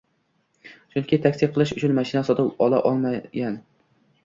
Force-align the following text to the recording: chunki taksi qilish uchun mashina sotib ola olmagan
chunki 0.93 1.19
taksi 1.25 1.51
qilish 1.59 1.75
uchun 1.79 1.95
mashina 1.99 2.25
sotib 2.31 2.51
ola 2.69 2.83
olmagan 2.93 3.63